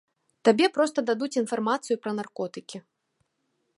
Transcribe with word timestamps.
Табе 0.47 0.69
проста 0.77 1.03
дадуць 1.09 1.31
інфармацыю 1.41 1.97
пра 2.07 2.11
наркотыкі. 2.21 2.77